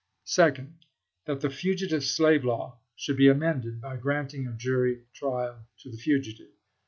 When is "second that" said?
0.25-1.41